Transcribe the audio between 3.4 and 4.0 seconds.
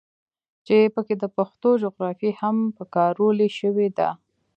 شوې